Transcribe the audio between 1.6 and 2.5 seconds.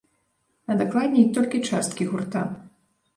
часткі гурта.